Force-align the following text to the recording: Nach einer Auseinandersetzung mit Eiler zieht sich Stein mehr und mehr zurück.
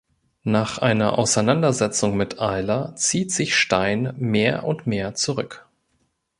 Nach 0.45 0.79
einer 0.79 1.19
Auseinandersetzung 1.19 2.17
mit 2.17 2.39
Eiler 2.41 2.95
zieht 2.95 3.31
sich 3.31 3.53
Stein 3.55 4.15
mehr 4.17 4.63
und 4.63 4.87
mehr 4.87 5.13
zurück. 5.13 5.67